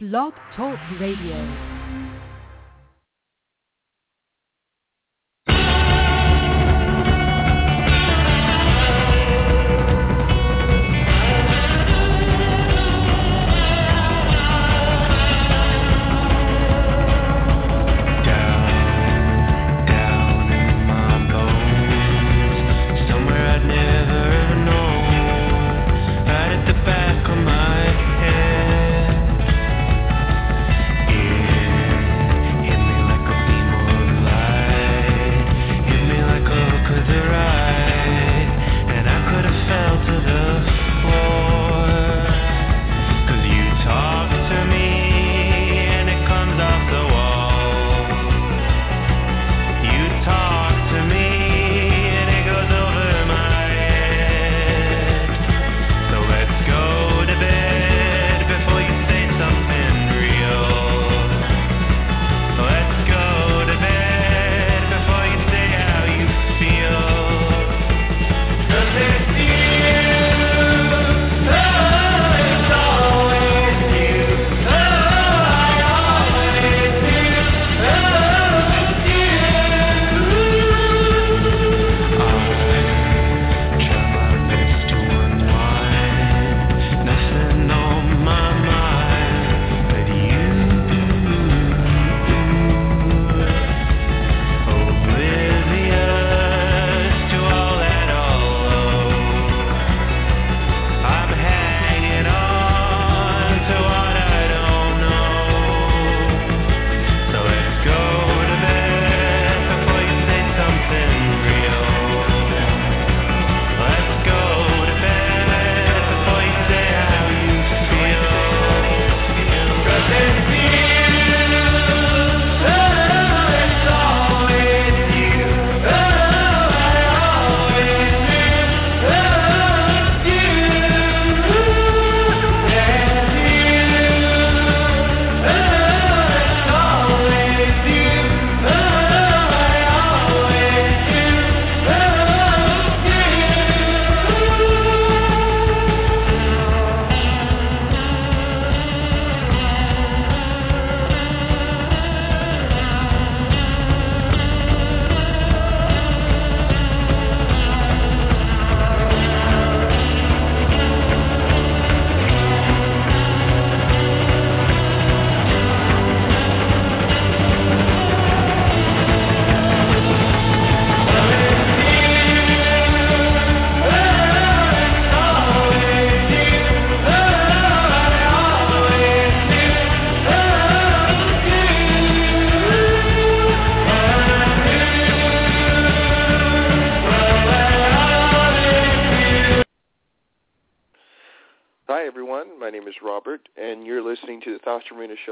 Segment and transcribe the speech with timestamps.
[0.00, 2.03] Blog Talk Radio.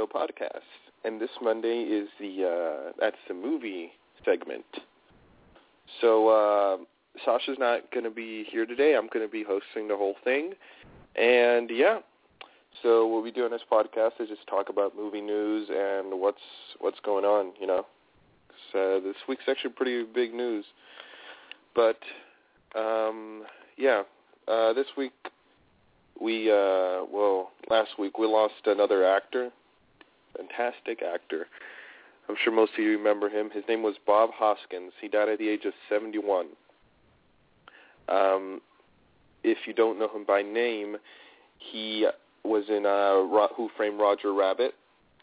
[0.03, 0.63] Show podcast,
[1.05, 3.93] and this Monday is the uh, that's the movie
[4.25, 4.65] segment.
[6.01, 6.77] So uh,
[7.25, 8.97] Sasha's not going to be here today.
[8.97, 10.55] I'm going to be hosting the whole thing,
[11.15, 11.99] and yeah.
[12.83, 16.39] So what we do on this podcast is just talk about movie news and what's
[16.81, 17.53] what's going on.
[17.61, 17.87] You know,
[18.73, 20.65] so this week's actually pretty big news,
[21.77, 21.99] but
[22.75, 23.45] um,
[23.77, 24.03] yeah,
[24.49, 25.13] uh, this week
[26.21, 29.51] we uh well last week we lost another actor
[30.37, 31.47] fantastic actor.
[32.29, 33.51] I'm sure most of you remember him.
[33.51, 34.93] His name was Bob Hoskins.
[35.01, 36.47] He died at the age of 71.
[38.09, 38.61] Um,
[39.43, 40.97] if you don't know him by name,
[41.59, 42.07] he
[42.45, 44.75] was in uh, Who Framed Roger Rabbit.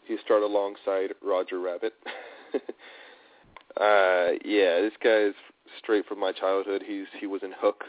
[0.06, 1.94] He starred alongside Roger Rabbit.
[2.54, 5.34] uh, yeah, this guy is
[5.78, 6.82] straight from my childhood.
[6.86, 7.84] He's he was in Hook,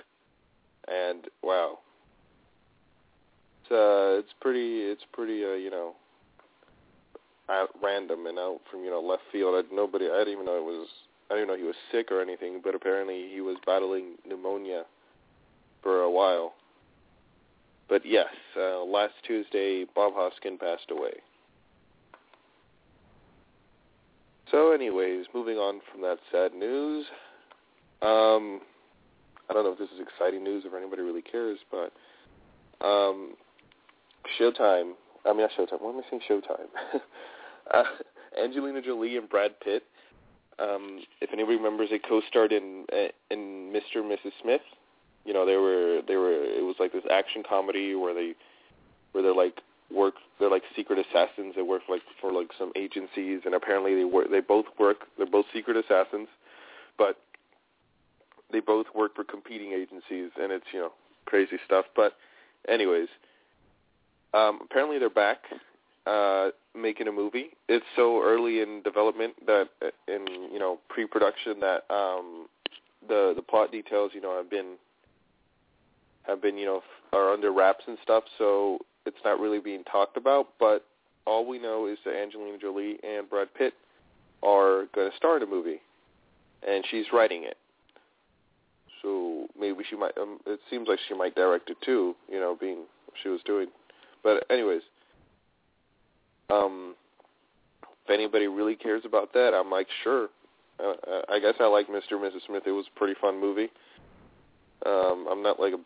[0.87, 1.79] and wow,
[3.63, 5.95] it's uh, it's pretty it's pretty uh, you know
[7.51, 9.55] at random and out from you know left field.
[9.55, 10.87] I, nobody, I didn't even know it was.
[11.29, 14.83] I didn't know he was sick or anything, but apparently he was battling pneumonia
[15.81, 16.53] for a while.
[17.89, 18.27] but yes,
[18.57, 21.13] uh, last Tuesday, Bob Hoskin passed away.
[24.49, 27.05] So, anyways, moving on from that sad news.
[28.01, 28.59] Um,
[29.49, 31.91] I don't know if this is exciting news or if anybody really cares, but
[32.85, 33.35] um,
[34.39, 34.93] Showtime.
[35.25, 35.81] I mean, not Showtime.
[35.81, 36.67] Why am I saying Showtime?
[37.73, 37.83] uh,
[38.41, 39.83] Angelina Jolie and Brad Pitt.
[40.59, 42.85] Um, if anybody remembers, they co-starred in
[43.29, 43.97] in Mr.
[44.01, 44.31] and Mrs.
[44.41, 44.61] Smith.
[45.25, 46.33] You know, they were they were.
[46.33, 48.33] It was like this action comedy where they
[49.11, 49.59] where they're like
[49.93, 50.15] work.
[50.39, 54.29] They're like secret assassins that work like for like some agencies, and apparently they work.
[54.29, 55.07] They both work.
[55.17, 56.27] They're both secret assassins,
[56.97, 57.17] but
[58.51, 60.91] they both work for competing agencies, and it's you know
[61.25, 61.85] crazy stuff.
[61.95, 62.13] But
[62.67, 63.07] anyways,
[64.33, 65.39] um, apparently they're back
[66.05, 67.49] uh, making a movie.
[67.67, 69.69] It's so early in development that
[70.07, 72.47] in you know pre-production that um,
[73.07, 74.75] the the plot details you know have been
[76.23, 76.81] have been you know
[77.13, 78.23] are under wraps and stuff.
[78.37, 80.49] So it's not really being talked about.
[80.59, 80.85] But
[81.25, 83.73] all we know is that Angelina Jolie and Brad Pitt
[84.43, 85.81] are going to star in a movie,
[86.67, 87.57] and she's writing it.
[89.01, 90.17] So maybe she might.
[90.17, 92.15] Um, it seems like she might direct it too.
[92.29, 92.83] You know, being
[93.21, 93.67] she was doing.
[94.23, 94.81] But anyways,
[96.51, 96.95] um,
[97.83, 100.29] if anybody really cares about that, I'm like, sure.
[100.79, 100.93] Uh,
[101.29, 102.13] I guess I like Mr.
[102.13, 102.45] and Mrs.
[102.47, 102.63] Smith.
[102.65, 103.69] It was a pretty fun movie.
[104.85, 105.77] Um, I'm not like a,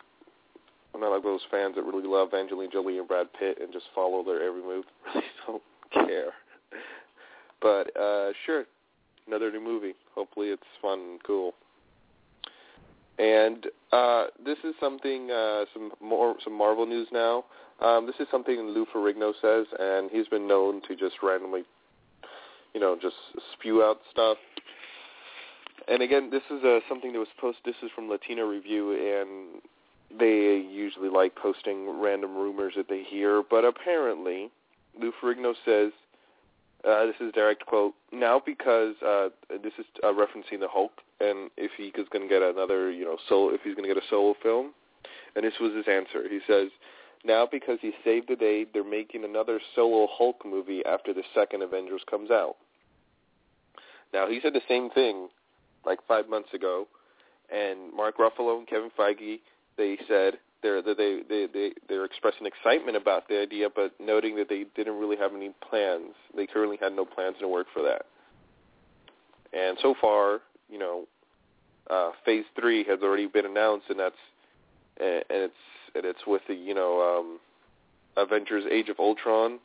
[0.94, 3.86] I'm not like those fans that really love Angelina Jolie and Brad Pitt and just
[3.94, 4.86] follow their every move.
[5.14, 6.32] Really don't care.
[7.62, 8.66] But uh, sure,
[9.28, 9.94] another new movie.
[10.14, 11.54] Hopefully, it's fun and cool.
[13.18, 17.46] And uh, this is something, uh, some more, some Marvel news now.
[17.81, 21.63] Um, this is something Lou Ferrigno says, and he's been known to just randomly,
[22.74, 23.16] you know, just
[23.54, 24.38] spew out stuff.
[25.88, 27.66] And again, this is uh, something that was posted.
[27.66, 29.62] This is from Latino Review, and
[30.18, 33.44] they usually like posting random rumors that they hear.
[33.48, 34.50] But apparently,
[35.00, 35.92] Lou Ferrigno says,
[36.88, 41.50] uh, this is direct quote, now because uh, this is uh, referencing the Hulk, and
[41.57, 44.01] if he is going to get another, you know, solo, if he's going to get
[44.01, 44.71] a solo film,
[45.36, 46.30] and this was his answer.
[46.30, 46.69] He says,
[47.25, 51.62] now because he saved the day, they're making another solo Hulk movie after the second
[51.63, 52.56] Avengers comes out.
[54.13, 55.30] Now he said the same thing
[55.86, 56.88] like five months ago,
[57.54, 59.39] and Mark Ruffalo and Kevin Feige
[59.77, 64.50] they said they're they they they they're expressing excitement about the idea, but noting that
[64.50, 66.13] they didn't really have any plans.
[66.36, 68.06] They currently had no plans to work for that.
[69.54, 70.39] And so far,
[70.69, 71.07] you know,
[71.89, 74.16] uh, Phase Three has already been announced, and that's
[75.00, 75.54] and, and it's
[75.95, 77.39] and it's with the you know um,
[78.18, 79.59] Avengers: Age of Ultron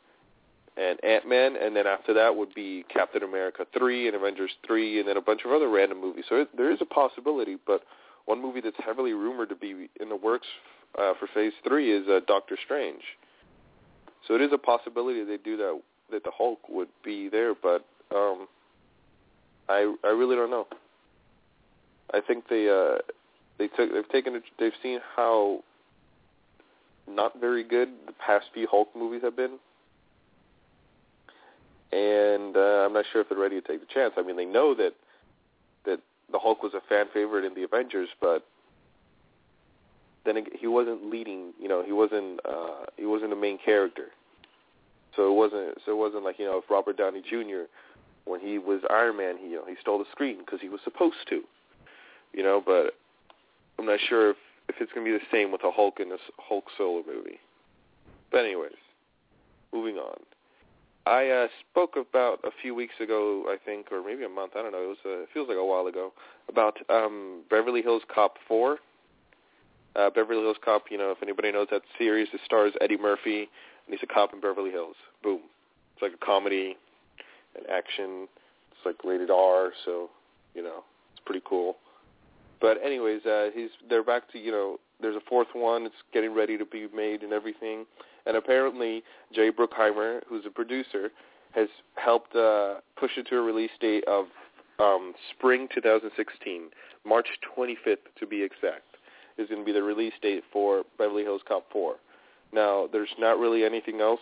[0.77, 4.99] and Ant Man, and then after that would be Captain America three and Avengers three,
[4.99, 6.25] and then a bunch of other random movies.
[6.29, 7.83] So it, there is a possibility, but
[8.25, 10.47] one movie that's heavily rumored to be in the works
[10.97, 13.01] uh, for Phase Three is uh, Doctor Strange.
[14.27, 15.81] So it is a possibility they do that
[16.11, 17.85] that the Hulk would be there, but
[18.15, 18.47] um,
[19.67, 20.67] I I really don't know.
[22.13, 22.99] I think they uh,
[23.57, 25.63] they took they've taken a, they've seen how
[27.07, 29.59] not very good the past few Hulk movies have been,
[31.91, 34.13] and uh, I'm not sure if they're ready to take the chance.
[34.17, 34.93] I mean, they know that
[35.85, 35.99] that
[36.31, 38.45] the Hulk was a fan favorite in the Avengers, but
[40.25, 41.53] then he wasn't leading.
[41.59, 44.07] You know, he wasn't uh, he wasn't the main character.
[45.15, 47.63] So it wasn't so it wasn't like you know if Robert Downey Jr.
[48.25, 50.79] when he was Iron Man, he you know he stole the screen because he was
[50.83, 51.41] supposed to.
[52.33, 52.95] You know, but
[53.77, 54.37] I'm not sure if
[54.71, 57.39] if it's going to be the same with a Hulk in this Hulk solo movie.
[58.31, 58.79] But anyways,
[59.73, 60.17] moving on.
[61.05, 64.53] I uh, spoke about a few weeks ago, I think, or maybe a month.
[64.55, 64.83] I don't know.
[64.83, 64.97] It was.
[65.05, 66.13] Uh, it feels like a while ago
[66.47, 68.77] about um, Beverly Hills Cop 4.
[69.95, 70.85] Uh, Beverly Hills Cop.
[70.91, 74.33] You know, if anybody knows that series, it stars Eddie Murphy, and he's a cop
[74.33, 74.95] in Beverly Hills.
[75.23, 75.41] Boom.
[75.93, 76.77] It's like a comedy
[77.55, 78.27] and action.
[78.71, 80.09] It's like rated R, so
[80.53, 81.77] you know, it's pretty cool.
[82.61, 84.79] But anyways, uh, he's they're back to you know.
[85.01, 85.87] There's a fourth one.
[85.87, 87.85] It's getting ready to be made and everything.
[88.27, 89.03] And apparently,
[89.33, 91.09] Jay Bruckheimer, who's a producer,
[91.55, 94.25] has helped uh, push it to a release date of
[94.79, 96.69] um, spring 2016,
[97.05, 97.27] March
[97.57, 98.97] 25th to be exact,
[99.37, 101.95] is going to be the release date for Beverly Hills Cop 4.
[102.53, 104.21] Now, there's not really anything else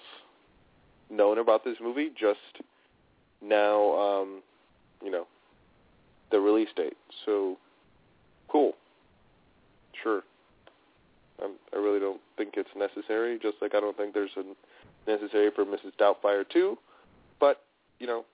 [1.10, 2.64] known about this movie, just
[3.42, 4.42] now, um,
[5.04, 5.28] you know,
[6.32, 6.98] the release date.
[7.26, 7.58] So
[8.52, 8.74] cool.
[10.04, 10.24] Sure.
[11.44, 13.40] I'm, I really don't think it's necessary.
[13.42, 15.94] Just like I don't think there's a necessary for Mrs.
[16.00, 16.78] Doubtfire too.
[17.40, 17.62] But
[18.00, 18.26] you know,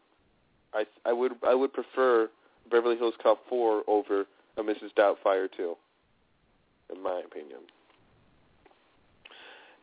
[0.73, 2.29] I I would I would prefer
[2.69, 4.25] Beverly Hills Cop 4 over
[4.57, 4.93] a Mrs.
[4.97, 5.75] Doubtfire 2,
[6.95, 7.59] in my opinion.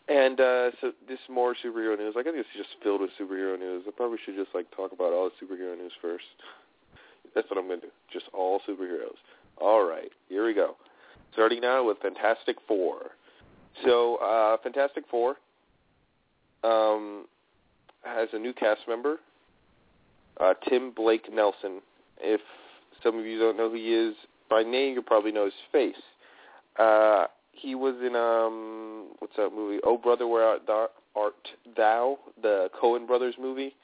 [0.09, 2.15] And uh, so this more superhero news.
[2.19, 3.85] I think it's just filled with superhero news.
[3.87, 6.25] I probably should just like talk about all the superhero news first.
[7.35, 7.93] That's what I'm gonna do.
[8.13, 9.17] Just all superheroes.
[9.63, 10.75] All right, here we go.
[11.35, 13.13] Starting now with Fantastic Four.
[13.85, 15.37] So uh, Fantastic Four
[16.65, 17.27] um,
[18.03, 19.19] has a new cast member,
[20.41, 21.81] uh, Tim Blake Nelson.
[22.19, 22.41] If
[23.05, 24.17] some of you don't know who he is
[24.51, 25.95] by name, you probably know his face.
[26.77, 29.79] Uh, he was in um, what's that movie?
[29.85, 30.89] Oh Brother, Where Art Thou?
[31.15, 32.19] Art Thou?
[32.43, 33.77] The Coen Brothers movie,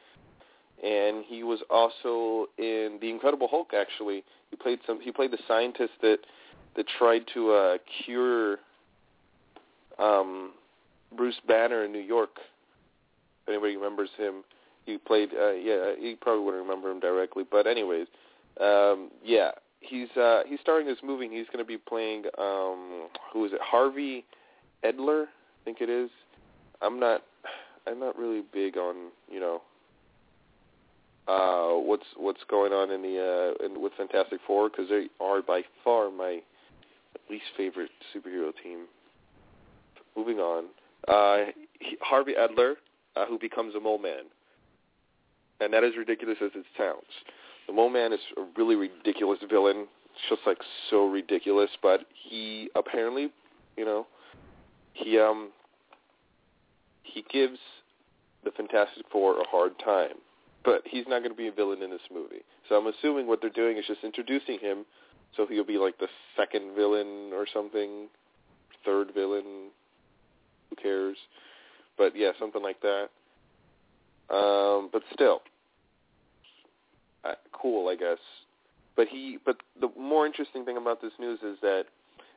[0.82, 3.70] and he was also in The Incredible Hulk.
[3.78, 5.00] Actually, he played some.
[5.00, 6.18] He played the scientist that
[6.76, 8.58] that tried to uh, cure
[9.98, 10.52] um,
[11.16, 12.30] Bruce Banner in New York.
[13.42, 14.44] If anybody remembers him,
[14.86, 15.30] he played.
[15.38, 18.06] Uh, yeah, he probably wouldn't remember him directly, but anyways,
[18.60, 19.50] um, yeah,
[19.80, 21.26] he's uh, he's starring this movie.
[21.26, 23.60] and He's going to be playing um, who is it?
[23.62, 24.24] Harvey
[24.82, 26.10] Elder, I think it is.
[26.82, 27.22] I'm not.
[27.86, 29.62] I'm not really big on you know
[31.28, 35.42] uh, what's what's going on in the uh, in, with Fantastic Four because they are
[35.42, 36.40] by far my
[37.30, 38.86] least favorite superhero team.
[40.16, 40.64] Moving on,
[41.06, 42.76] uh, he, Harvey Adler,
[43.14, 44.24] uh, who becomes a mole man,
[45.60, 47.04] and that is ridiculous as it sounds.
[47.66, 49.86] The mole man is a really ridiculous villain.
[50.06, 50.58] It's just like
[50.88, 53.28] so ridiculous, but he apparently,
[53.76, 54.06] you know,
[54.94, 55.50] he um
[57.02, 57.58] he gives
[58.44, 60.16] the Fantastic Four a hard time
[60.68, 62.42] but he's not going to be a villain in this movie.
[62.68, 64.84] So I'm assuming what they're doing is just introducing him,
[65.34, 68.08] so he'll be like the second villain or something,
[68.84, 69.70] third villain.
[70.68, 71.16] Who cares?
[71.96, 73.08] But yeah, something like that.
[74.28, 75.40] Um, but still,
[77.24, 78.18] uh, cool, I guess.
[78.94, 81.84] But he, but the more interesting thing about this news is that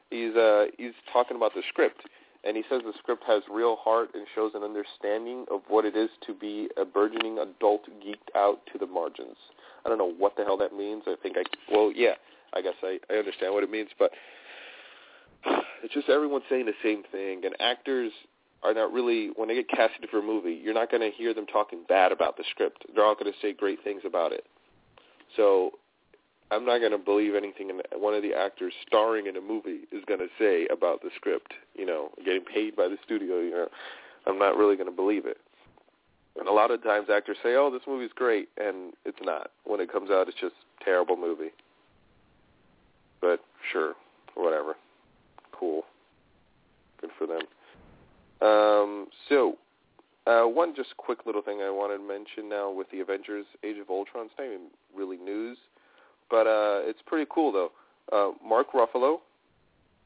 [0.09, 2.03] he's uh, he's talking about the script
[2.43, 5.95] and he says the script has real heart and shows an understanding of what it
[5.95, 9.37] is to be a burgeoning adult geeked out to the margins.
[9.85, 11.03] I don't know what the hell that means.
[11.07, 12.15] I think I well, yeah,
[12.53, 14.11] I guess I I understand what it means, but
[15.83, 18.11] it's just everyone's saying the same thing, and actors
[18.63, 21.33] are not really when they get casted for a movie, you're not going to hear
[21.33, 22.85] them talking bad about the script.
[22.93, 24.45] They're all going to say great things about it.
[25.35, 25.71] So
[26.51, 30.03] I'm not going to believe anything one of the actors starring in a movie is
[30.05, 31.53] going to say about the script.
[31.75, 33.39] You know, getting paid by the studio.
[33.39, 33.67] You know,
[34.27, 35.37] I'm not really going to believe it.
[36.37, 39.51] And a lot of times actors say, "Oh, this movie's great," and it's not.
[39.63, 41.51] When it comes out, it's just terrible movie.
[43.21, 43.39] But
[43.71, 43.93] sure,
[44.35, 44.75] whatever.
[45.53, 45.83] Cool.
[46.99, 47.41] Good for them.
[48.41, 49.57] Um, so,
[50.25, 53.77] uh, one just quick little thing I wanted to mention now with the Avengers: Age
[53.77, 54.25] of Ultron.
[54.25, 55.57] It's not even really news
[56.31, 57.71] but uh, it's pretty cool though.
[58.11, 59.17] Uh, Mark Ruffalo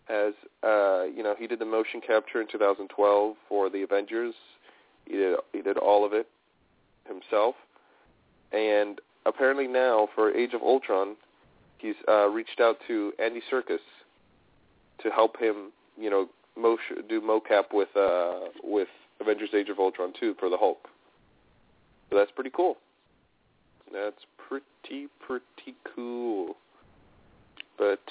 [0.08, 4.34] has, uh, you know, he did the motion capture in 2012 for the Avengers.
[5.06, 6.28] He did he did all of it
[7.08, 7.56] himself,
[8.52, 11.16] and apparently now for Age of Ultron,
[11.78, 13.78] he's uh, reached out to Andy Serkis
[15.04, 16.28] to help him, you know,
[16.58, 18.88] motion, do mocap with uh, with
[19.22, 20.88] Avengers: Age of Ultron 2 for the Hulk.
[22.10, 22.78] So that's pretty cool.
[23.94, 24.18] That's
[24.48, 26.56] pretty, pretty cool.
[27.78, 28.02] But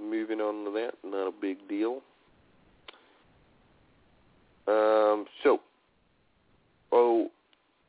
[0.00, 2.00] moving on to that, not a big deal.
[4.66, 5.60] Um, so,
[6.90, 7.28] oh,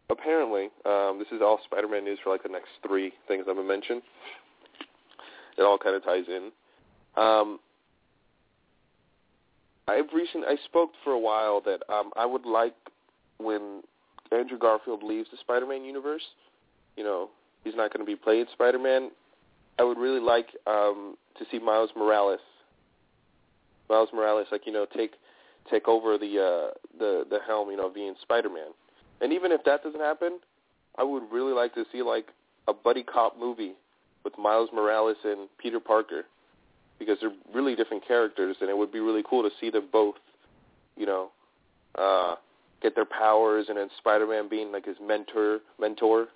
[0.09, 3.67] apparently, um, this is all Spider-Man news for like the next three things I'm gonna
[3.67, 4.01] mention.
[5.57, 6.51] It all kind of ties in.
[7.15, 7.59] Um,
[9.87, 12.75] I've recent I spoke for a while that um, I would like
[13.37, 13.81] when
[14.31, 16.23] Andrew Garfield leaves the Spider-Man universe
[16.95, 17.29] you know,
[17.65, 19.11] he's not going to be played Spider-Man.
[19.77, 22.39] I would really like um, to see Miles Morales.
[23.89, 25.15] Miles Morales, like you know, take
[25.69, 28.71] take over the uh, the the helm, you know, being Spider-Man.
[29.19, 30.39] And even if that doesn't happen,
[30.97, 32.27] I would really like to see like
[32.69, 33.73] a buddy cop movie
[34.23, 36.23] with Miles Morales and Peter Parker,
[36.97, 40.15] because they're really different characters, and it would be really cool to see them both,
[40.97, 41.29] you know,
[41.97, 42.35] uh,
[42.81, 46.27] get their powers, and then Spider-Man being like his mentor mentor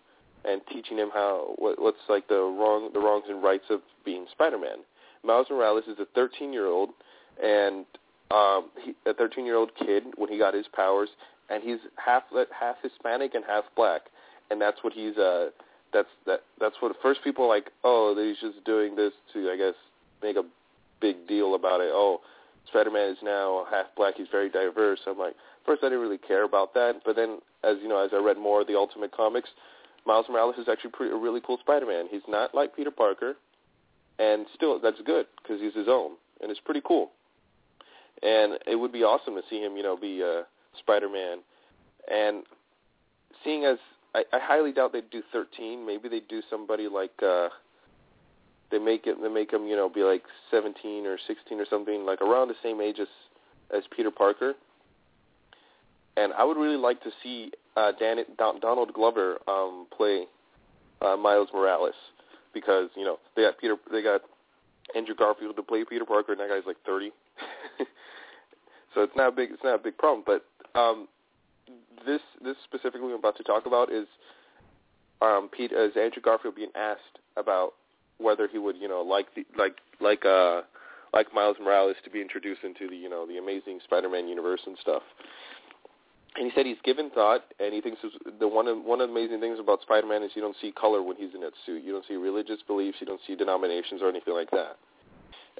[0.45, 4.25] and teaching him how what, what's like the wrong the wrongs and rights of being
[4.31, 4.79] Spider-Man.
[5.23, 6.89] Miles Morales is a 13 year old
[7.43, 7.85] and
[8.31, 11.09] um, he, a 13 year old kid when he got his powers,
[11.49, 12.23] and he's half
[12.57, 14.03] half Hispanic and half black,
[14.51, 15.49] and that's what he's uh
[15.93, 19.57] that's that that's what first people are like oh he's just doing this to I
[19.57, 19.73] guess
[20.21, 20.43] make a
[21.01, 22.21] big deal about it oh
[22.67, 26.43] Spider-Man is now half black he's very diverse I'm like first I didn't really care
[26.43, 29.49] about that but then as you know as I read more of the Ultimate Comics
[30.05, 32.07] Miles Morales is actually pretty, a really cool Spider-Man.
[32.09, 33.35] He's not like Peter Parker,
[34.17, 37.11] and still that's good because he's his own, and it's pretty cool.
[38.21, 40.43] And it would be awesome to see him, you know, be uh,
[40.79, 41.39] Spider-Man,
[42.11, 42.43] and
[43.43, 43.77] seeing as
[44.15, 45.85] I, I highly doubt they'd do 13.
[45.85, 47.49] Maybe they'd do somebody like uh,
[48.71, 52.05] they make it they make him you know be like 17 or 16 or something
[52.05, 53.07] like around the same age as
[53.75, 54.53] as Peter Parker.
[56.17, 60.25] And I would really like to see uh, Dan, Don, Donald Glover um, play
[61.01, 61.95] uh, Miles Morales
[62.53, 64.21] because you know they got Peter they got
[64.95, 67.11] Andrew Garfield to play Peter Parker and that guy's like 30.
[68.93, 70.45] so it's not a big it's not a big problem, but
[70.79, 71.07] um,
[72.05, 74.07] this this specifically I'm about to talk about is
[75.21, 77.73] um, Pete as Andrew Garfield being asked about
[78.17, 80.61] whether he would you know like the like like uh
[81.13, 84.77] like Miles Morales to be introduced into the you know the amazing Spider-Man universe and
[84.81, 85.03] stuff.
[86.35, 87.99] And he said he's given thought, and he thinks
[88.39, 91.01] the one of one of the amazing things about Spider-Man is you don't see color
[91.01, 91.83] when he's in that suit.
[91.83, 92.97] You don't see religious beliefs.
[92.99, 94.77] You don't see denominations or anything like that.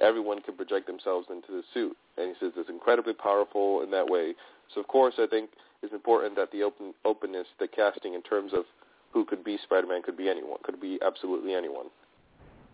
[0.00, 4.08] Everyone can project themselves into the suit, and he says it's incredibly powerful in that
[4.08, 4.34] way.
[4.72, 5.50] So of course, I think
[5.82, 8.64] it's important that the open openness, the casting in terms of
[9.12, 11.86] who could be Spider-Man could be anyone, could be absolutely anyone.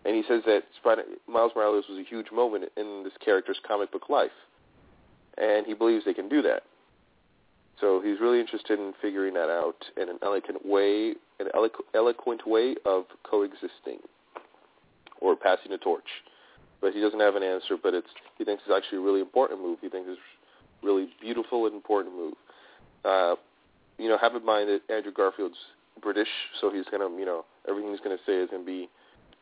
[0.05, 3.91] And he says that Spider- Miles Morales was a huge moment in this character's comic
[3.91, 4.31] book life,
[5.37, 6.63] and he believes they can do that.
[7.79, 12.47] So he's really interested in figuring that out in an eloquent way, an eloqu- eloquent
[12.47, 13.99] way of coexisting
[15.21, 16.07] or passing a torch.
[16.81, 17.77] But he doesn't have an answer.
[17.81, 19.79] But it's he thinks it's actually a really important move.
[19.81, 20.19] He thinks it's
[20.83, 22.33] really beautiful and important move.
[23.05, 23.35] Uh,
[23.97, 25.57] you know, have in mind that Andrew Garfield's
[26.01, 26.27] British,
[26.61, 28.89] so he's gonna, you know, everything he's gonna say is gonna be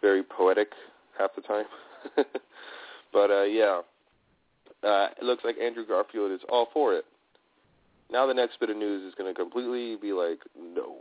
[0.02, 0.70] very poetic
[1.18, 1.66] half the time.
[3.14, 3.82] but uh, yeah,
[4.84, 7.06] uh, it looks like Andrew Garfield is all for it.
[8.12, 10.98] Now the next bit of news is going to completely be like, no,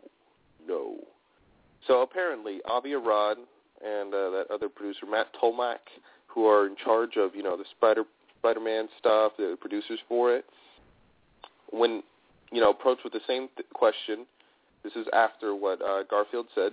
[0.66, 0.96] no.
[1.86, 3.38] So apparently, Avi Arad
[3.84, 5.80] and uh, that other producer, Matt Tolmach,
[6.26, 8.04] who are in charge of, you know, the Spider
[8.40, 10.44] Spider-Man stuff, the producers for it,
[11.70, 12.02] when,
[12.52, 14.26] you know, approached with the same th- question,
[14.82, 16.72] this is after what uh, Garfield said,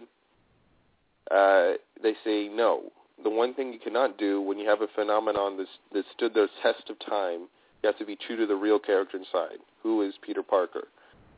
[1.31, 1.73] uh,
[2.03, 2.91] they say no.
[3.23, 6.47] The one thing you cannot do when you have a phenomenon that's, that stood the
[6.61, 7.47] test of time,
[7.81, 9.59] you have to be true to the real character inside.
[9.83, 10.87] Who is Peter Parker?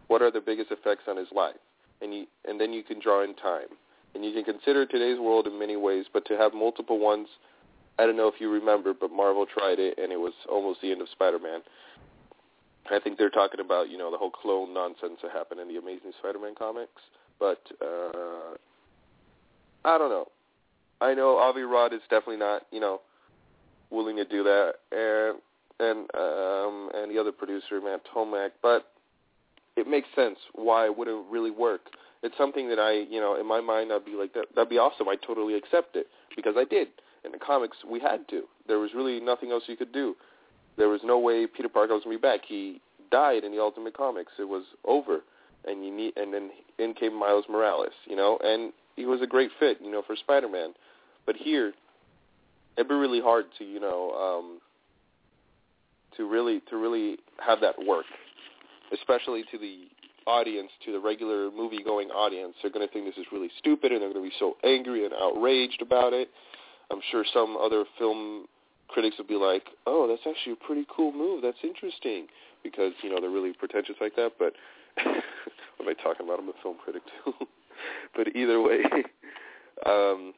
[0.08, 1.56] What are the biggest effects on his life?
[2.02, 3.70] And, you, and then you can draw in time.
[4.16, 7.28] And you can consider today's world in many ways, but to have multiple ones,
[7.98, 10.92] I don't know if you remember, but Marvel tried it, and it was almost the
[10.92, 11.62] end of Spider-Man.
[12.92, 15.78] I think they're talking about, you know, the whole clone nonsense that happened in the
[15.78, 17.02] Amazing Spider-Man comics.
[17.40, 18.56] But uh,
[19.86, 20.28] I don't know.
[21.02, 23.02] I know Avi Arad is definitely not, you know,
[23.90, 25.40] willing to do that, and
[25.84, 28.52] and um, and the other producer, Matt Tolmach.
[28.62, 28.92] But
[29.76, 31.82] it makes sense why it wouldn't really work.
[32.24, 34.78] It's something that I, you know, in my mind, I'd be like, that, that'd be
[34.78, 35.10] awesome.
[35.10, 36.88] I totally accept it because I did.
[37.26, 38.44] In the comics, we had to.
[38.68, 40.16] There was really nothing else you could do.
[40.78, 42.42] There was no way Peter Parker was to be back.
[42.48, 44.32] He died in the Ultimate Comics.
[44.40, 45.20] It was over,
[45.66, 49.28] and you need, and then in came Miles Morales, you know, and he was a
[49.28, 50.74] great fit, you know, for Spider-Man.
[51.26, 51.74] But here,
[52.78, 54.60] it'd be really hard to, you know, um,
[56.18, 58.06] to really to really have that work,
[58.94, 59.88] especially to the
[60.26, 62.56] audience, to the regular movie-going audience.
[62.62, 65.06] They're going to think this is really stupid, and they're going to be so angry
[65.06, 66.30] and outraged about it.
[66.92, 68.46] I'm sure some other film
[68.88, 71.42] critics would be like, "Oh, that's actually a pretty cool move.
[71.42, 72.28] That's interesting,"
[72.64, 74.34] because you know they're really pretentious like that.
[74.38, 74.54] But
[75.04, 75.16] what
[75.82, 76.40] am I talking about?
[76.40, 77.34] I'm a film critic too.
[78.16, 78.84] but either way,
[79.86, 80.34] um,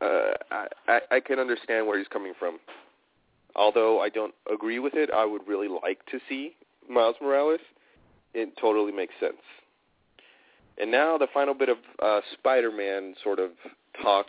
[0.00, 2.58] uh, I, I I can understand where he's coming from.
[3.56, 6.54] Although I don't agree with it, I would really like to see
[6.88, 7.60] Miles Morales.
[8.34, 9.36] It totally makes sense.
[10.80, 13.50] And now the final bit of uh, Spider-Man sort of
[14.00, 14.26] talk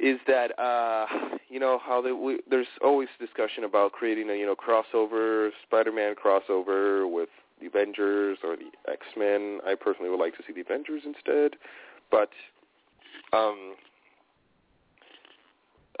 [0.00, 1.06] is that uh,
[1.48, 6.14] you know how they, we, there's always discussion about creating a you know crossover Spider-Man
[6.14, 7.28] crossover with
[7.60, 9.60] the Avengers or the X-Men.
[9.66, 11.56] I personally would like to see the Avengers instead,
[12.10, 12.30] but
[13.32, 13.74] um,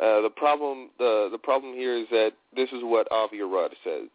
[0.00, 4.08] uh, the problem the the problem here is that this is what Avi Arad said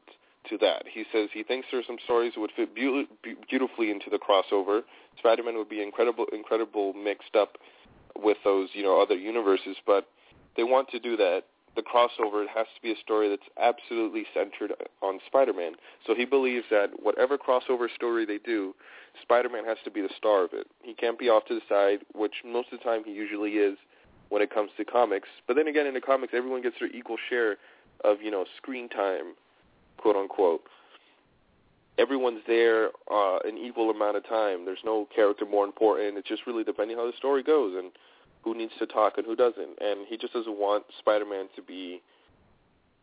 [0.49, 0.83] to that.
[0.91, 3.07] He says he thinks there are some stories that would fit be-
[3.49, 4.81] beautifully into the crossover.
[5.17, 7.57] Spider-Man would be incredible incredible mixed up
[8.15, 10.07] with those you know other universes, but
[10.55, 11.43] they want to do that.
[11.75, 15.73] The crossover it has to be a story that's absolutely centered on Spider-Man.
[16.05, 18.75] So he believes that whatever crossover story they do,
[19.23, 20.67] Spider-Man has to be the star of it.
[20.83, 23.75] He can't be off to the side, which most of the time he usually is
[24.29, 25.29] when it comes to comics.
[25.47, 27.57] But then again, in the comics, everyone gets their equal share
[28.03, 29.33] of you know screen time,
[29.97, 30.63] quote unquote.
[31.99, 34.65] Everyone's there uh, an equal amount of time.
[34.65, 36.17] There's no character more important.
[36.17, 37.91] It's just really depending how the story goes and
[38.43, 39.77] who needs to talk and who doesn't.
[39.79, 42.01] And he just doesn't want Spider-Man to be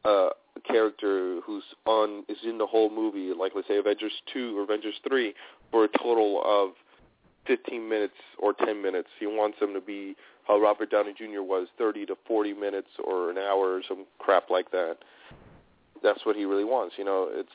[0.04, 4.58] uh, a character who's on is in the whole movie, like let's say Avengers two
[4.58, 5.34] or Avengers three,
[5.70, 6.72] for a total of
[7.46, 9.08] 15 minutes or 10 minutes.
[9.18, 10.16] He wants them to be
[10.50, 11.42] how Robert Downey Jr.
[11.42, 14.96] was, 30 to 40 minutes or an hour or some crap like that.
[16.02, 16.96] That's what he really wants.
[16.98, 17.52] You know, it's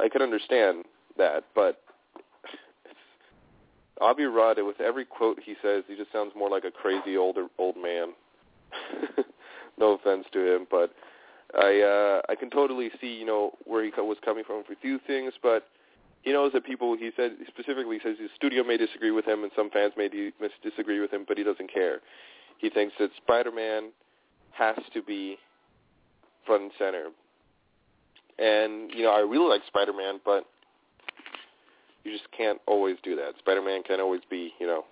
[0.00, 0.84] I can understand
[1.18, 1.82] that, but
[4.00, 7.48] Avi Arad, with every quote he says, he just sounds more like a crazy older
[7.58, 8.14] old man.
[9.78, 10.94] no offense to him, but
[11.54, 14.76] I uh, I can totally see you know where he was coming from for a
[14.76, 15.68] few things, but
[16.22, 16.96] he knows that people.
[16.96, 20.08] He said specifically says his studio may disagree with him, and some fans may
[20.62, 21.98] disagree with him, but he doesn't care.
[22.58, 23.90] He thinks that Spider-Man
[24.52, 25.36] has to be
[26.46, 27.06] front and center.
[28.38, 30.46] And you know, I really like Spider-Man, but
[32.04, 33.34] you just can't always do that.
[33.38, 34.84] Spider-Man can't always be, you know,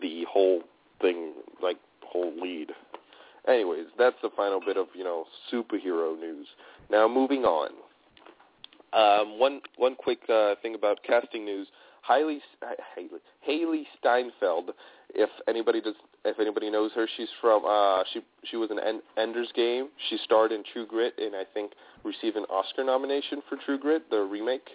[0.00, 0.62] the whole
[1.00, 2.70] thing, like whole lead.
[3.48, 6.46] Anyways, that's the final bit of you know superhero news.
[6.90, 7.70] Now moving on.
[8.92, 11.68] Um, one one quick uh, thing about casting news:
[12.06, 14.70] Haley, Hailee, Hailee Steinfeld.
[15.14, 17.64] If anybody does, if anybody knows her, she's from.
[17.64, 18.78] Uh, she she was in
[19.16, 19.88] Ender's Game.
[20.08, 21.72] She starred in True Grit, and I think
[22.04, 24.68] received an Oscar nomination for True Grit, the remake.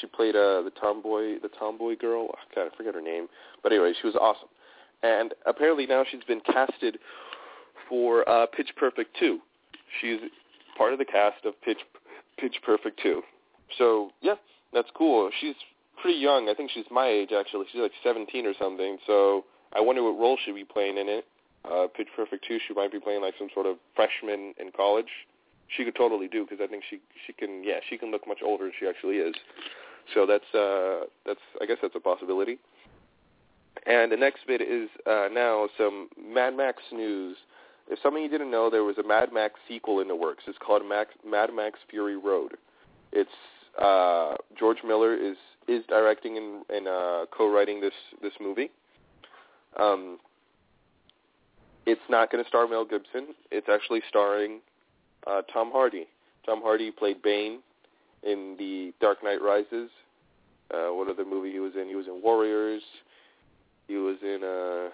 [0.00, 2.28] She played uh, the tomboy, the tomboy girl.
[2.32, 3.28] I kind of forget her name,
[3.62, 4.48] but anyway, she was awesome.
[5.02, 6.98] And apparently now she's been casted
[7.88, 9.38] for uh, Pitch Perfect 2.
[10.00, 10.18] She's
[10.76, 11.78] part of the cast of Pitch
[12.38, 13.22] Pitch Perfect 2.
[13.78, 14.34] So yeah,
[14.72, 15.30] that's cool.
[15.40, 15.54] She's
[16.00, 16.48] pretty young.
[16.48, 17.66] I think she's my age actually.
[17.72, 18.98] She's like 17 or something.
[19.06, 21.26] So I wonder what role she'd be playing in it.
[21.64, 25.08] Uh, Pitch Perfect 2, she might be playing like some sort of freshman in college.
[25.74, 28.40] She could totally do because I think she she can yeah she can look much
[28.44, 29.34] older than she actually is.
[30.12, 32.58] So that's uh that's I guess that's a possibility.
[33.86, 37.36] And the next bit is uh, now some Mad Max news.
[37.88, 40.44] If some of you didn't know, there was a Mad Max sequel in the works.
[40.46, 42.52] It's called Max, Mad Max Fury Road.
[43.12, 43.30] It's
[43.80, 48.70] uh, George Miller is is directing and, and uh, co-writing this this movie.
[49.78, 50.18] Um,
[51.86, 53.28] it's not going to star Mel Gibson.
[53.50, 54.60] It's actually starring
[55.26, 56.06] uh, Tom Hardy.
[56.46, 57.60] Tom Hardy played Bane
[58.22, 59.90] in the Dark Knight Rises.
[60.72, 61.88] Uh, what other movie he was in?
[61.88, 62.82] He was in Warriors.
[63.86, 64.88] He was in a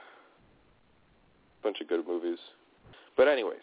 [1.62, 2.38] bunch of good movies.
[3.16, 3.58] But anyways,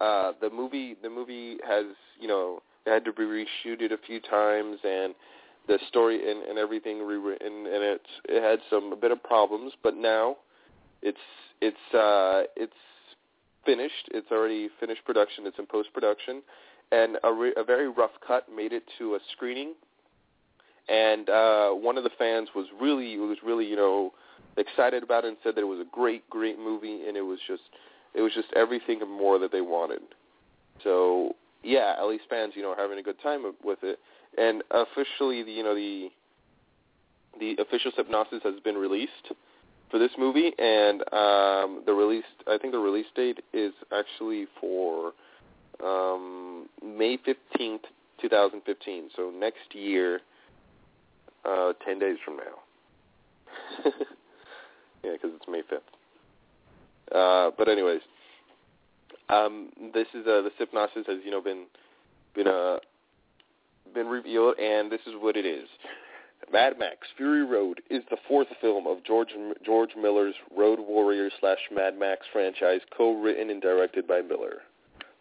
[0.00, 1.86] uh, the movie the movie has
[2.20, 5.14] you know it had to be reshooted a few times, and
[5.66, 9.72] the story and, and everything rewritten, and it's it had some a bit of problems.
[9.82, 10.36] But now,
[11.02, 11.18] it's
[11.60, 12.72] it's uh, it's
[13.64, 14.08] finished.
[14.12, 15.46] It's already finished production.
[15.46, 16.42] It's in post production,
[16.90, 19.74] and a, re- a very rough cut made it to a screening.
[20.88, 24.12] And uh, one of the fans was really was really you know
[24.56, 27.38] excited about it and said that it was a great great movie, and it was
[27.46, 27.62] just
[28.14, 30.00] it was just everything and more that they wanted.
[30.82, 33.98] So yeah, at least fans, you know, are having a good time with it.
[34.36, 36.08] And officially, the, you know, the
[37.38, 39.32] the official synopsis has been released
[39.90, 45.12] for this movie, and um, the release, I think the release date is actually for
[45.82, 47.82] um, May fifteenth,
[48.20, 49.08] two thousand fifteen.
[49.16, 50.20] So next year,
[51.44, 53.84] uh, ten days from now.
[55.04, 55.82] yeah, because it's May fifth.
[57.14, 58.00] Uh, but anyways,
[59.28, 61.66] um, this is uh, the synopsis has you know been
[62.34, 62.78] been uh,
[63.94, 65.68] been revealed, and this is what it is.
[66.52, 69.30] Mad Max: Fury Road is the fourth film of George
[69.64, 74.62] George Miller's Road Warrior slash Mad Max franchise, co-written and directed by Miller.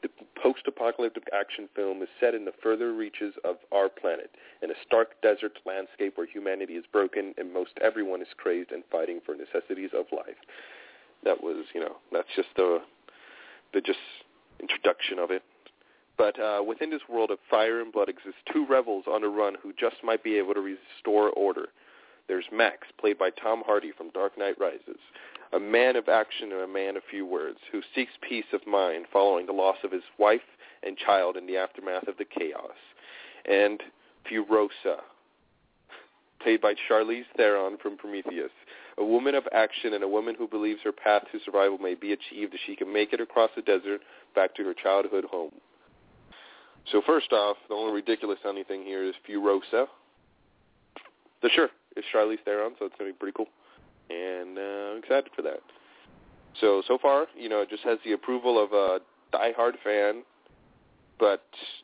[0.04, 0.10] The
[0.42, 4.30] post-apocalyptic action film is set in the further reaches of our planet,
[4.62, 8.84] in a stark desert landscape where humanity is broken and most everyone is crazed and
[8.92, 10.38] fighting for necessities of life.
[11.24, 12.82] That was, you know, that's just the
[13.74, 14.00] the just
[14.60, 15.44] introduction of it.
[16.18, 19.56] But uh, within this world of fire and blood exist two rebels on the run
[19.62, 21.68] who just might be able to restore order.
[22.28, 25.00] There's Max, played by Tom Hardy from Dark Knight Rises,
[25.54, 29.06] a man of action and a man of few words, who seeks peace of mind
[29.14, 30.42] following the loss of his wife
[30.84, 32.76] and child in the aftermath of the chaos.
[33.46, 33.82] And
[34.30, 34.98] Furiosa,
[36.42, 38.52] played by Charlize Theron from Prometheus,
[38.98, 42.14] a woman of action and a woman who believes her path to survival may be
[42.14, 44.02] achieved if she can make it across the desert
[44.36, 45.52] back to her childhood home.
[46.92, 49.88] So first off, the only ridiculous sounding thing here is Furiosa.
[51.42, 53.48] The sure, it's Charlize Theron, so it's to be pretty cool.
[54.10, 55.60] And uh, I'm excited for that.
[56.62, 59.00] So, so far, you know, it just has the approval of a
[59.36, 60.24] diehard fan,
[61.20, 61.44] but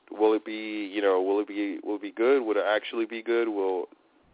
[0.10, 2.42] will it be, you know, will it be, will it be good?
[2.42, 3.50] Will it actually be good?
[3.50, 3.88] Will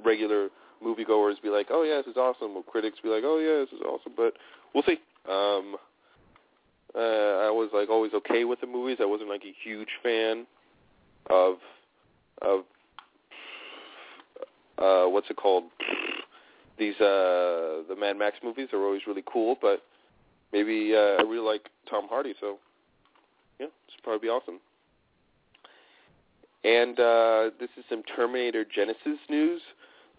[0.06, 0.50] regular
[0.84, 3.74] moviegoers be like, "Oh yeah, this is awesome," or critics be like, "Oh yeah, this
[3.74, 4.34] is awesome," but
[4.74, 5.00] we'll see.
[5.30, 5.78] Um,
[6.96, 8.98] Uh, I was like always okay with the movies.
[9.00, 10.48] I wasn't like a huge fan
[11.30, 11.58] of
[12.42, 12.62] of
[14.80, 15.66] uh what's it called?
[16.80, 19.84] These uh the Mad Max movies are always really cool, but
[20.52, 22.58] maybe uh, I really like Tom Hardy, so
[23.60, 24.60] yeah, it's probably be awesome.
[26.64, 29.62] And uh this is some Terminator Genesis news.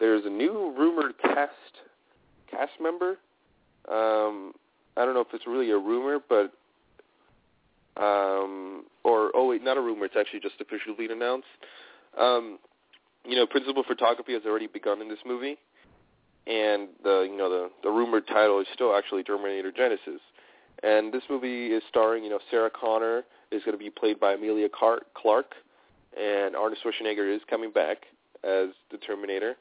[0.01, 1.53] There's a new rumored cast
[2.49, 3.17] cast member.
[3.89, 4.51] Um
[4.97, 6.51] I don't know if it's really a rumor, but
[7.97, 10.05] um, or oh wait, not a rumor.
[10.05, 11.47] It's actually just officially announced.
[12.17, 12.59] Um,
[13.25, 15.57] you know, principal photography has already begun in this movie,
[16.47, 20.21] and the you know the the rumored title is still actually Terminator Genesis.
[20.83, 24.33] And this movie is starring you know Sarah Connor is going to be played by
[24.33, 25.53] Emilia Clarke,
[26.17, 27.97] and Arnold Schwarzenegger is coming back
[28.43, 29.55] as the Terminator,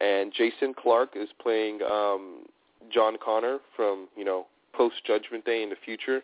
[0.00, 2.44] and Jason Clarke is playing um,
[2.92, 6.22] John Connor from you know post Judgment Day in the future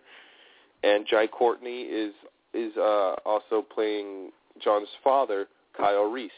[0.83, 2.15] and Jai Courtney is
[2.55, 4.31] is uh, also playing
[4.63, 6.31] John's father, Kyle Reese.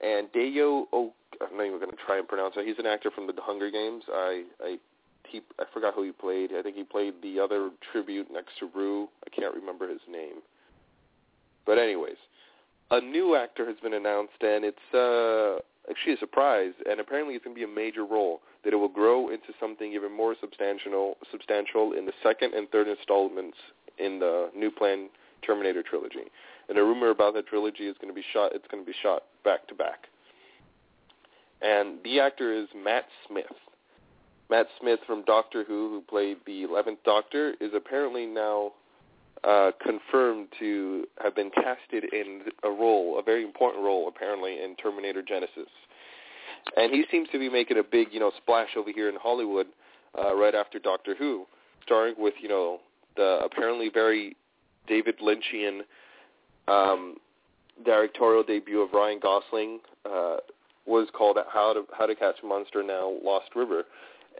[0.00, 2.66] And Dayo, oh, I'm not even going to try and pronounce it.
[2.66, 4.04] He's an actor from the Hunger Games.
[4.10, 4.76] I I
[5.28, 6.50] he I forgot who he played.
[6.58, 9.08] I think he played the other tribute next to Rue.
[9.26, 10.42] I can't remember his name.
[11.66, 12.16] But anyways,
[12.90, 16.72] a new actor has been announced, and it's uh, actually a surprise.
[16.88, 19.92] And apparently, it's going to be a major role that it will grow into something
[19.92, 23.56] even more substantial, substantial in the second and third installments
[23.98, 25.10] in the new planned
[25.46, 26.24] Terminator trilogy.
[26.68, 28.52] And a rumor about that trilogy is going to be shot.
[28.54, 30.06] It's going to be shot back to back.
[31.62, 33.44] And the actor is Matt Smith.
[34.48, 38.72] Matt Smith from Doctor Who, who played the Eleventh Doctor, is apparently now
[39.44, 44.76] uh, confirmed to have been casted in a role, a very important role, apparently, in
[44.76, 45.70] Terminator Genesis.
[46.76, 49.66] And he seems to be making a big, you know, splash over here in Hollywood
[50.18, 51.46] uh, right after Doctor Who,
[51.84, 52.80] starring with, you know,
[53.16, 54.36] the apparently very
[54.86, 55.80] David Lynchian
[56.68, 57.16] um,
[57.84, 60.36] directorial debut of Ryan Gosling uh,
[60.86, 63.84] was called How to How to Catch a Monster, now Lost River,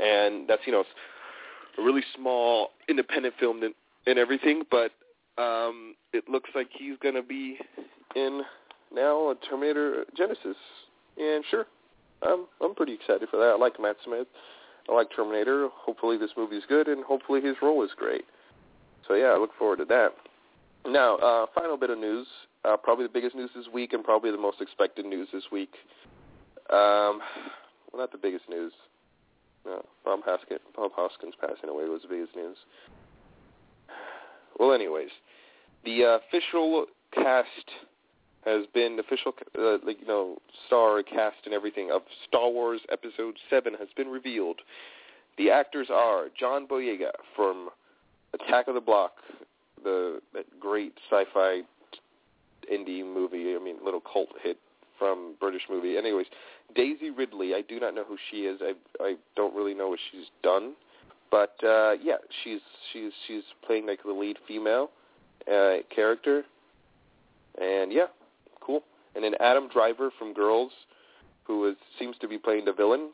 [0.01, 0.85] and that's you know
[1.79, 3.61] a really small independent film
[4.11, 4.93] and, everything, but
[5.41, 7.59] um, it looks like he's going to be
[8.17, 8.43] in
[8.93, 10.57] now a Terminator Genesis,
[11.17, 11.67] and sure,
[12.23, 13.55] I'm I'm pretty excited for that.
[13.55, 14.27] I like Matt Smith.
[14.89, 15.69] I like Terminator.
[15.73, 18.25] Hopefully this movie is good, and hopefully his role is great.
[19.07, 20.11] So yeah, I look forward to that.
[20.87, 22.27] Now, uh, final bit of news.
[22.65, 25.73] Uh, probably the biggest news this week, and probably the most expected news this week.
[26.71, 27.21] Um,
[27.93, 28.73] well, not the biggest news.
[29.65, 32.57] No, Bob Hoskins, Bob Hoskins passing away was the biggest news.
[34.59, 35.11] Well, anyways,
[35.85, 37.49] the official cast
[38.45, 43.75] has been official, uh, you know, star cast and everything of Star Wars Episode Seven
[43.79, 44.61] has been revealed.
[45.37, 47.69] The actors are John Boyega from
[48.35, 49.13] Attack of the Block,
[49.83, 50.21] the
[50.59, 51.63] great sci-fi
[52.73, 53.55] indie movie.
[53.55, 54.59] I mean, little cult hit
[54.99, 55.97] from British movie.
[55.97, 56.27] Anyways,
[56.75, 57.55] Daisy Ridley.
[57.55, 58.61] I do not know who she is.
[58.63, 60.75] I I don't really know what she's done,
[61.31, 62.61] but uh yeah, she's
[62.93, 64.91] she's she's playing like the lead female
[65.51, 66.45] uh character.
[67.61, 68.07] And yeah,
[68.61, 68.83] cool.
[69.15, 70.73] And then Adam Driver from Girls,
[71.45, 73.11] who is, seems to be playing the villain.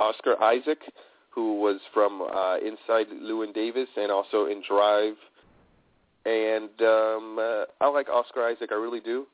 [0.00, 0.78] Oscar Isaac,
[1.30, 5.14] who was from uh, Inside Llewyn Davis and also in Drive.
[6.26, 9.26] And um, uh, I like Oscar Isaac, I really do.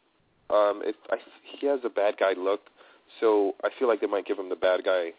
[0.50, 1.16] Um, if I,
[1.58, 2.60] he has a bad guy look,
[3.20, 5.10] so I feel like they might give him the bad guy,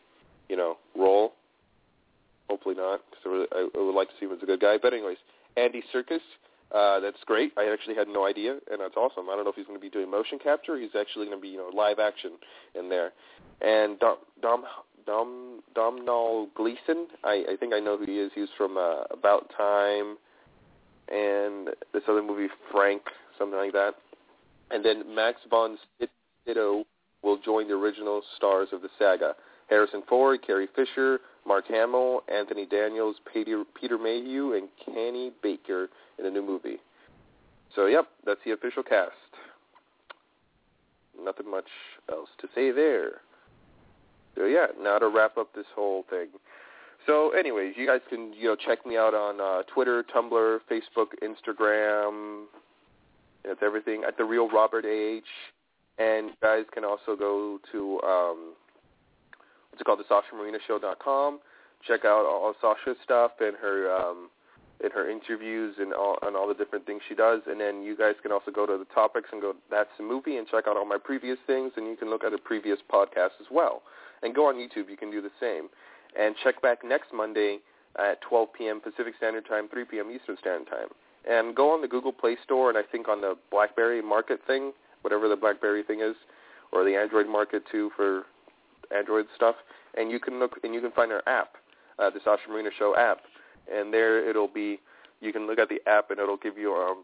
[0.48, 1.34] you know, role.
[2.66, 4.78] Hopefully not, because I, I would like to see him as a good guy.
[4.82, 5.18] But anyways,
[5.58, 6.20] Andy Serkis,
[6.74, 7.52] uh, that's great.
[7.58, 9.30] I actually had no idea, and that's awesome.
[9.30, 10.78] I don't know if he's going to be doing motion capture.
[10.78, 12.32] He's actually going to be, you know, live action
[12.74, 13.12] in there.
[13.62, 14.64] And Dom Dom
[15.06, 18.32] Dom Domhnall Gleeson, I, I think I know who he is.
[18.34, 20.18] He's from uh, About Time
[21.08, 23.04] and this other movie, Frank,
[23.38, 23.94] something like that.
[24.72, 25.78] And then Max von
[26.48, 26.84] Sydow
[27.22, 29.36] will join the original stars of the saga.
[29.70, 36.26] Harrison Ford, Carrie Fisher, Mark Hamill, Anthony Daniels, Peter, Peter Mayhew, and Kenny Baker in
[36.26, 36.78] a new movie.
[37.76, 39.12] So, yep, that's the official cast.
[41.22, 41.68] Nothing much
[42.12, 43.22] else to say there.
[44.36, 46.28] So, yeah, now to wrap up this whole thing.
[47.06, 51.08] So, anyways, you guys can you know check me out on uh, Twitter, Tumblr, Facebook,
[51.22, 52.46] Instagram.
[53.44, 55.22] It's everything at the real Robert Ah.
[55.98, 58.54] And guys can also go to um,
[59.76, 61.40] what's it called, the SashaMarinaShow.com.
[61.86, 64.30] Check out all Sasha's stuff and her um,
[64.82, 67.42] and her interviews and all and all the different things she does.
[67.48, 70.38] And then you guys can also go to the topics and go that's the movie
[70.38, 71.74] and check out all my previous things.
[71.76, 73.84] And you can look at a previous podcast as well.
[74.24, 74.90] And go on YouTube.
[74.90, 75.68] You can do the same.
[76.18, 77.60] And check back next Monday
[78.00, 78.82] at 12 p.m.
[78.82, 80.10] Pacific Standard Time, 3 p.m.
[80.10, 80.88] Eastern Standard Time.
[81.30, 84.72] And go on the Google Play Store and I think on the BlackBerry Market thing,
[85.02, 86.16] whatever the BlackBerry thing is,
[86.72, 88.24] or the Android Market too for
[88.96, 89.56] Android stuff,
[89.98, 91.56] and you can look and you can find our app,
[92.00, 93.20] uh, the Sasha Marina Show app,
[93.72, 94.80] and there it'll be.
[95.22, 97.04] You can look at the app and it'll give you um,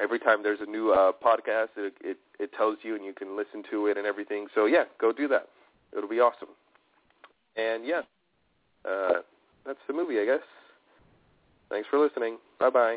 [0.00, 3.36] every time there's a new uh, podcast, it, it it tells you and you can
[3.36, 4.46] listen to it and everything.
[4.54, 5.48] So yeah, go do that.
[5.96, 6.48] It'll be awesome.
[7.56, 8.02] And yeah,
[8.84, 9.20] uh,
[9.66, 10.42] that's the movie, I guess.
[11.70, 12.38] Thanks for listening.
[12.58, 12.96] Bye bye.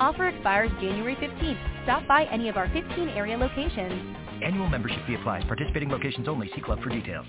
[0.00, 1.82] Offer expires January 15th.
[1.84, 4.16] Stop by any of our 15 area locations.
[4.42, 5.44] Annual membership fee applies.
[5.44, 6.50] Participating locations only.
[6.54, 7.26] See club for details.